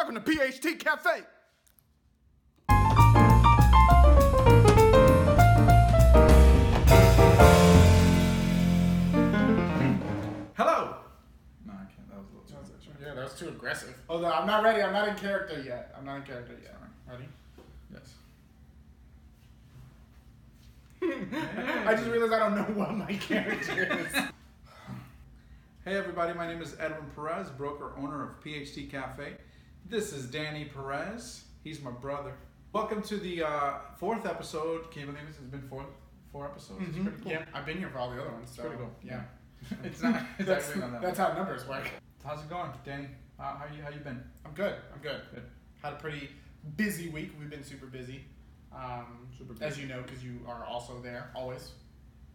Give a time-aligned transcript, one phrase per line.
[0.00, 1.10] Welcome to PHT Cafe.
[10.54, 10.96] Hello.
[11.66, 12.08] No, I can't.
[12.08, 12.88] That was a little too much.
[12.98, 13.94] Yeah, that was too aggressive.
[14.08, 14.80] Oh, Hold on, I'm not ready.
[14.80, 15.94] I'm not in character yet.
[15.94, 16.76] I'm not in character yet.
[17.06, 17.28] Ready?
[17.92, 18.14] Yes.
[21.86, 24.22] I just realized I don't know what my character is.
[25.82, 29.32] Hey everybody, my name is Edwin Perez, broker owner of PHT Cafe.
[29.88, 31.44] This is Danny Perez.
[31.64, 32.32] He's my brother.
[32.72, 34.90] Welcome to the uh, fourth episode.
[34.90, 35.84] Can you believe this has been four
[36.32, 36.80] four episodes?
[36.88, 37.32] It's pretty cool.
[37.32, 38.50] Yeah, I've been here for all the other ones.
[38.54, 38.90] So Pretty cool.
[39.02, 39.22] Yeah,
[39.82, 40.22] It's not.
[40.38, 41.02] It's that's, actually not that.
[41.02, 41.90] that's how numbers work.
[42.24, 43.08] How's it going, Danny?
[43.38, 44.22] How, how you how you been?
[44.44, 44.74] I'm good.
[44.94, 45.20] I'm good.
[45.34, 45.42] Good.
[45.82, 46.30] Had a pretty
[46.76, 47.32] busy week.
[47.38, 48.24] We've been super busy.
[48.72, 51.72] Um, Super as you know, because you are also there always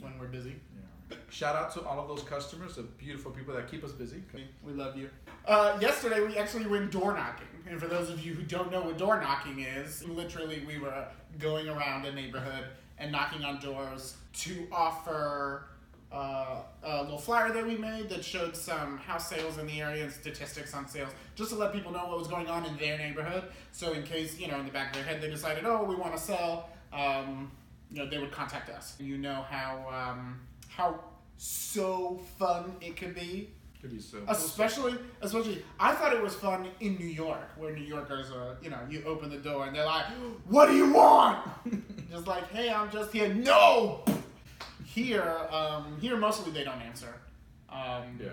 [0.00, 0.50] when we're busy.
[0.50, 0.82] Yeah.
[1.30, 4.22] Shout out to all of those customers, the beautiful people that keep us busy.
[4.64, 5.10] We love you.
[5.46, 7.46] Uh, yesterday, we actually went door knocking.
[7.68, 11.06] And for those of you who don't know what door knocking is, literally, we were
[11.38, 12.64] going around a neighborhood
[12.98, 15.64] and knocking on doors to offer
[16.12, 20.04] uh, a little flyer that we made that showed some house sales in the area
[20.04, 22.98] and statistics on sales, just to let people know what was going on in their
[22.98, 23.44] neighborhood.
[23.72, 25.94] So, in case, you know, in the back of their head, they decided, oh, we
[25.94, 27.50] want to sell, um,
[27.92, 28.96] you know, they would contact us.
[28.98, 30.40] You know how, um,
[30.76, 31.00] how
[31.36, 34.18] so fun it could be Could be so.
[34.28, 38.68] Especially, especially, I thought it was fun in New York, where New Yorkers are, you
[38.70, 40.06] know, you open the door and they're like,
[40.46, 41.38] "What do you want?"
[42.10, 44.04] just like, "Hey, I'm just here." No.
[44.84, 47.14] Here, um, here mostly they don't answer.
[47.68, 48.30] Um, Yeah.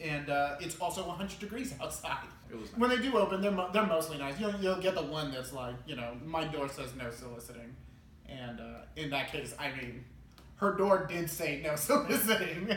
[0.00, 2.26] And uh, it's also 100 degrees outside.
[2.50, 2.78] It was nice.
[2.80, 4.38] When they do open, they're mo- they're mostly nice.
[4.38, 7.74] You'll you'll get the one that's like, you know, my door says no soliciting,
[8.28, 10.04] and uh, in that case, I mean,
[10.62, 12.68] her door did say no soliciting.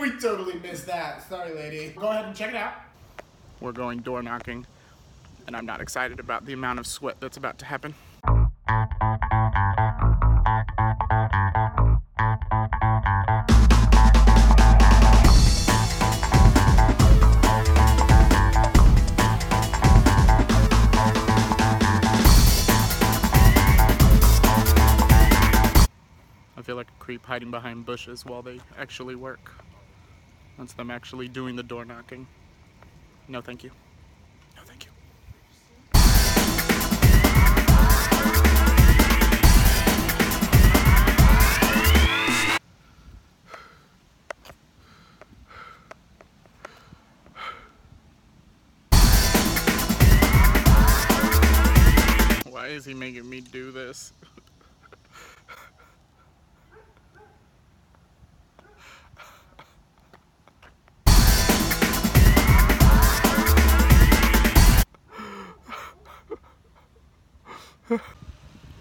[0.00, 1.28] we totally missed that.
[1.28, 1.92] Sorry, lady.
[1.96, 2.74] Go ahead and check it out.
[3.60, 4.66] We're going door knocking,
[5.46, 7.94] and I'm not excited about the amount of sweat that's about to happen.
[27.24, 29.52] Creep hiding behind bushes while they actually work.
[30.58, 32.26] That's them actually doing the door knocking.
[33.28, 33.70] No, thank you.
[34.56, 34.90] No, thank you.
[52.50, 54.12] Why is he making me do this?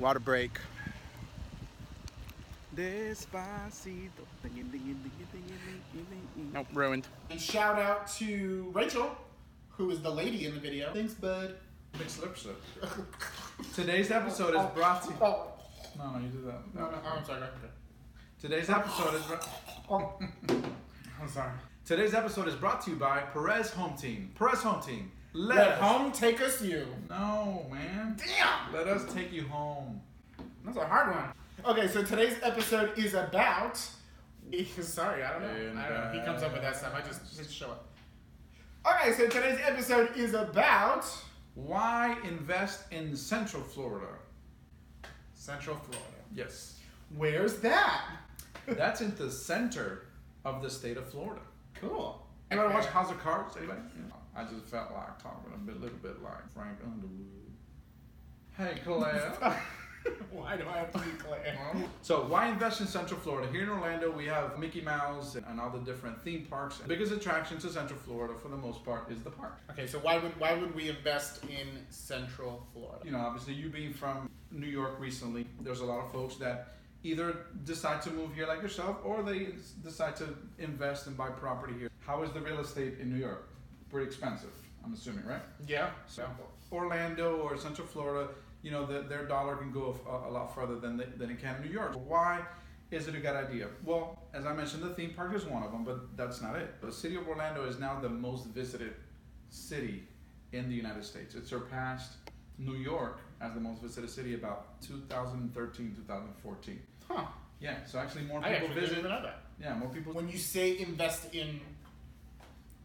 [0.03, 0.59] Water break.
[2.75, 4.09] Despacito.
[6.53, 7.07] Nope, ruined.
[7.29, 9.15] And shout out to Rachel,
[9.69, 10.91] who is the lady in the video.
[10.93, 11.55] Thanks, bud.
[11.97, 12.61] Big slip slip.
[13.73, 15.15] Today's episode is brought to you.
[15.21, 15.97] Oh, oh.
[15.97, 16.75] No, no, you did that.
[16.75, 17.39] no, no, oh, I'm sorry.
[17.39, 17.47] go.
[18.41, 19.21] Today's episode is.
[19.21, 19.35] br-
[19.89, 20.19] Oh.
[21.21, 21.53] I'm sorry.
[21.85, 24.33] Today's episode is brought to you by Perez Home Team.
[24.37, 25.13] Perez Home Team.
[25.33, 26.85] Let, Let home take us you.
[27.09, 28.15] No, man.
[28.17, 28.71] Damn!
[28.71, 29.99] Let us take you home.
[30.63, 31.25] That's a hard one.
[31.65, 33.77] Okay, so today's episode is about.
[34.81, 35.69] Sorry, I don't know.
[35.69, 36.19] And, I don't know.
[36.19, 36.93] He comes up with that stuff.
[36.95, 37.85] I just, just show up.
[38.85, 41.05] Okay, so today's episode is about
[41.55, 44.07] Why invest in Central Florida?
[45.33, 46.07] Central Florida.
[46.35, 46.79] Yes.
[47.15, 48.01] Where's that?
[48.67, 50.05] That's in the center
[50.45, 51.41] of the state of Florida.
[51.73, 52.21] Cool.
[52.51, 53.57] Anybody watch House of Cards?
[53.57, 53.79] Anybody?
[54.35, 57.53] I just felt like talking a bit, little bit like Frank Underwood.
[58.57, 59.33] Hey, Claire.
[60.31, 61.57] Why do I have to be Claire?
[62.01, 63.49] So why invest in Central Florida?
[63.51, 66.77] Here in Orlando, we have Mickey Mouse and all the different theme parks.
[66.79, 69.59] The biggest attraction to Central Florida, for the most part, is the park.
[69.71, 72.99] Okay, so why would why would we invest in Central Florida?
[73.05, 76.75] You know, obviously, you being from New York recently, there's a lot of folks that
[77.03, 79.49] either decide to move here like yourself, or they
[79.83, 81.89] decide to invest and buy property here.
[81.99, 83.47] How is the real estate in New York?
[83.93, 84.49] Pretty expensive,
[84.83, 85.43] I'm assuming, right?
[85.67, 85.91] Yeah.
[86.07, 86.25] So
[86.71, 88.29] Orlando or Central Florida,
[88.63, 91.39] you know, the, their dollar can go a, a lot further than, they, than it
[91.39, 91.93] can in New York.
[92.07, 92.41] Why
[92.89, 93.67] is it a good idea?
[93.85, 96.81] Well, as I mentioned, the theme park is one of them, but that's not it.
[96.81, 98.95] The city of Orlando is now the most visited
[99.49, 100.01] city
[100.53, 101.35] in the United States.
[101.35, 102.13] It surpassed
[102.57, 106.79] New York as the most visited city about 2013, 2014.
[107.07, 107.25] Huh.
[107.59, 108.97] Yeah, so actually more I people actually didn't visit.
[108.97, 109.43] even know that.
[109.61, 110.13] Yeah, more people.
[110.13, 111.61] When you say invest in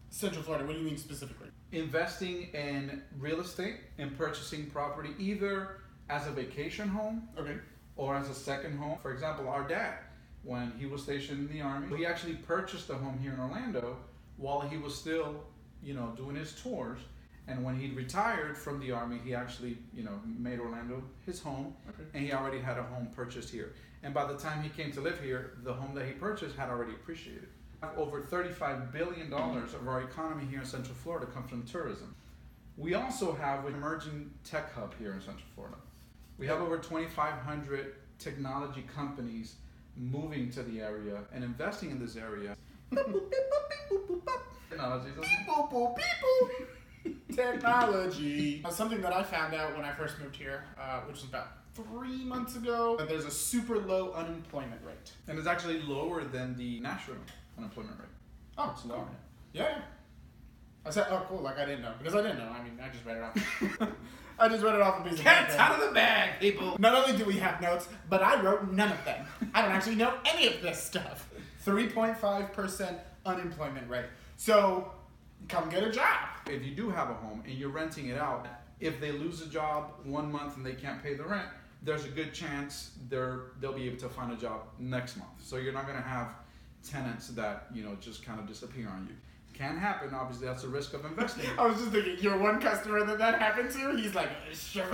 [0.09, 0.65] Central Florida.
[0.65, 1.49] What do you mean specifically?
[1.71, 7.57] Investing in real estate and purchasing property either as a vacation home Okay.
[7.95, 8.97] or as a second home.
[9.01, 9.99] For example, our dad,
[10.43, 13.97] when he was stationed in the army, he actually purchased a home here in Orlando
[14.37, 15.43] while he was still,
[15.83, 16.99] you know, doing his tours.
[17.47, 21.75] And when he retired from the army, he actually, you know, made Orlando his home,
[21.89, 22.03] Okay.
[22.13, 23.73] and he already had a home purchased here.
[24.03, 26.69] And by the time he came to live here, the home that he purchased had
[26.69, 27.49] already appreciated.
[27.95, 32.13] Over $35 billion of our economy here in Central Florida comes from tourism.
[32.77, 35.77] We also have an emerging tech hub here in Central Florida.
[36.37, 39.55] We have over 2,500 technology companies
[39.95, 42.55] moving to the area and investing in this area.
[42.91, 43.19] Technology,
[45.09, 47.35] doesn't- Beep, boop, beep, boop.
[47.35, 48.63] Technology.
[48.69, 52.23] Something that I found out when I first moved here, uh, which was about three
[52.25, 55.13] months ago, that there's a super low unemployment rate.
[55.27, 57.17] And it's actually lower than the national
[57.59, 58.07] unemployment rate.
[58.57, 59.05] Oh, It's lower.
[59.53, 59.63] Yeah.
[59.63, 59.81] yeah.
[60.85, 61.39] I said, oh, cool.
[61.41, 62.47] Like I didn't know because I didn't know.
[62.49, 63.89] I mean, I just read it off.
[64.39, 65.61] I just read it off a piece of Cats paper.
[65.61, 66.77] out of the bag, people.
[66.79, 69.25] Not only do we have notes, but I wrote none of them.
[69.53, 71.29] I don't actually know any of this stuff.
[71.65, 74.05] 3.5% unemployment rate.
[74.37, 74.91] So,
[75.49, 76.29] come get a job.
[76.49, 78.47] If you do have a home and you're renting it out,
[78.79, 81.47] if they lose a job one month and they can't pay the rent,
[81.83, 85.31] there's a good chance they're they'll be able to find a job next month.
[85.41, 86.29] So you're not gonna have
[86.83, 89.15] tenants that you know just kind of disappear on you.
[89.53, 90.13] Can happen.
[90.13, 91.45] Obviously, that's the risk of investing.
[91.57, 93.97] I was just thinking, you're one customer that that happened to.
[93.97, 94.85] He's like, sure,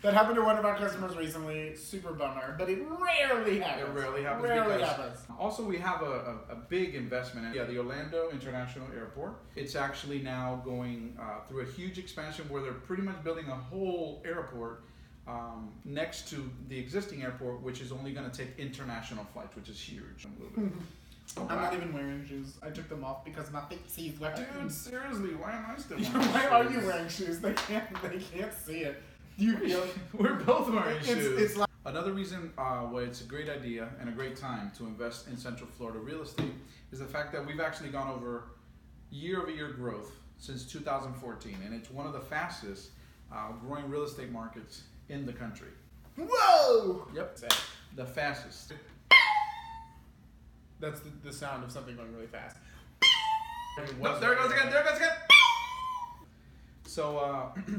[0.00, 1.74] that happened to one of our customers recently.
[1.74, 3.88] Super bummer, but it rarely happens.
[3.88, 4.44] It rarely happens.
[4.44, 5.18] Rarely happens.
[5.38, 9.40] Also, we have a, a, a big investment in yeah, the Orlando International Airport.
[9.56, 13.56] It's actually now going uh, through a huge expansion where they're pretty much building a
[13.56, 14.84] whole airport
[15.28, 19.68] um, next to the existing airport, which is only going to take international flights, which
[19.68, 20.26] is huge.
[20.56, 20.72] Bit.
[21.48, 22.54] I'm not even wearing shoes.
[22.62, 24.36] I took them off because my feet see wet.
[24.36, 27.40] Dude, seriously, why am I still wearing Why are you wearing shoes?
[27.40, 27.84] They can't.
[28.02, 29.02] They can't see it.
[29.36, 29.86] You feel?
[30.14, 31.40] We're both wearing It's, shoes.
[31.40, 34.84] it's like Another reason uh, why it's a great idea and a great time to
[34.84, 36.52] invest in Central Florida real estate
[36.92, 38.44] is the fact that we've actually gone over
[39.10, 42.90] year over year growth since 2014, and it's one of the fastest
[43.32, 45.68] uh, growing real estate markets in the country.
[46.16, 47.06] whoa.
[47.14, 47.38] Yep,
[47.96, 48.72] the fastest.
[50.80, 52.56] That's the, the sound of something going really fast.
[54.00, 54.70] No, there it goes again.
[54.70, 55.12] There it goes again.
[56.86, 57.50] So uh,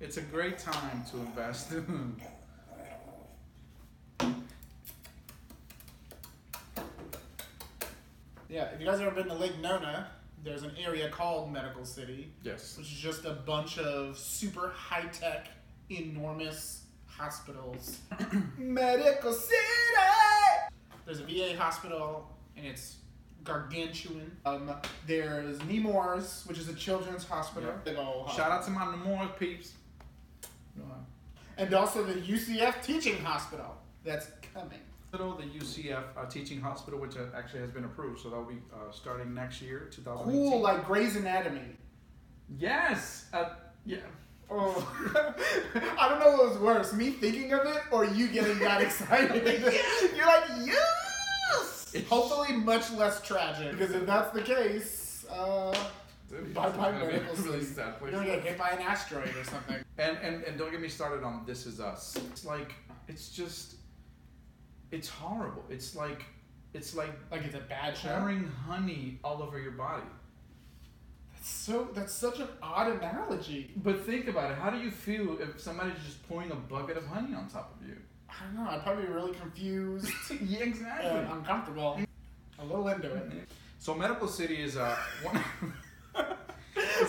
[0.00, 1.72] it's a great time to invest.
[8.50, 10.08] Yeah, if you guys ever been to Lake Nona,
[10.42, 12.76] there's an area called Medical City, yes.
[12.76, 15.48] which is just a bunch of super high tech,
[15.90, 17.98] enormous hospitals.
[18.58, 19.56] Medical City!
[21.04, 22.96] There's a VA hospital, and it's
[23.44, 24.36] gargantuan.
[24.44, 24.72] Um,
[25.06, 27.70] there's Nemours, which is a children's hospital.
[27.70, 27.92] Yeah.
[27.92, 29.72] Big old Shout out to my Nemours peeps.
[31.60, 34.78] And also the UCF Teaching Hospital that's coming.
[35.12, 38.58] Hospital, the UCF uh, Teaching Hospital, which uh, actually has been approved, so that'll be
[38.72, 40.50] uh, starting next year, 2018.
[40.50, 41.76] Cool, like Grey's Anatomy.
[42.58, 43.54] yes, uh,
[43.84, 43.98] yeah.
[44.48, 44.76] Oh,
[45.98, 49.44] I don't know what was worse, me thinking of it or you getting that excited.
[50.16, 51.96] You're like, yes!
[52.08, 53.72] Hopefully, much less tragic.
[53.72, 55.74] Because if that's the case, uh,
[56.28, 58.12] Dude, bye bye medical really sad place.
[58.12, 59.76] You're gonna get hit by an asteroid or something.
[59.98, 62.16] And, and and don't get me started on This Is Us.
[62.30, 62.74] It's like
[63.08, 63.74] it's just
[64.92, 65.64] it's horrible.
[65.70, 66.24] It's like
[66.74, 70.04] it's like Like it's a bad pouring honey all over your body.
[71.34, 71.88] That's so.
[71.94, 73.72] That's such an odd analogy.
[73.76, 74.58] But think about it.
[74.58, 77.88] How do you feel if somebody's just pouring a bucket of honey on top of
[77.88, 77.96] you?
[78.28, 78.70] I don't know.
[78.70, 80.08] I'd probably be really confused
[80.46, 81.10] yeah, exactly.
[81.10, 81.98] and uncomfortable.
[82.58, 83.48] A little into it.
[83.78, 85.42] So Medical City is uh one.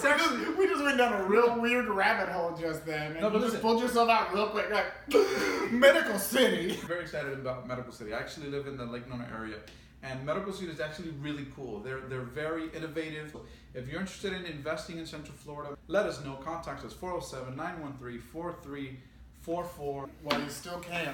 [0.03, 3.29] It's actually, we just went down a real weird rabbit hole just then, and No,
[3.29, 4.87] but you just pulled yourself out real quick, like
[5.71, 6.71] medical city.
[6.87, 8.11] very excited about Medical City.
[8.11, 9.57] I actually live in the Lake Nona area,
[10.01, 11.81] and Medical City is actually really cool.
[11.81, 13.35] They're they're very innovative.
[13.75, 16.33] If you're interested in investing in Central Florida, let us know.
[16.43, 18.97] Contact us 407-913-4344.
[19.45, 20.09] While
[20.41, 21.13] you still can,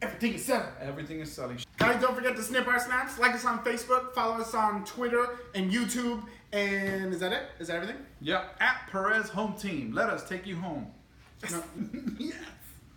[0.00, 0.68] everything is selling.
[0.80, 1.58] Everything is selling.
[1.86, 3.16] Guys, don't forget to snip our snaps.
[3.16, 6.20] Like us on Facebook, follow us on Twitter and YouTube.
[6.52, 7.44] And is that it?
[7.60, 7.98] Is that everything?
[8.20, 8.56] Yep.
[8.58, 9.92] At Perez Home Team.
[9.92, 10.88] Let us take you home.
[11.48, 11.62] No.
[12.18, 12.34] yes.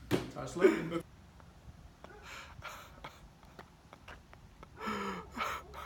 [0.34, 1.03] Touch later.